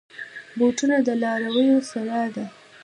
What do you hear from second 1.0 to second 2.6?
د لارویو سلاح ده.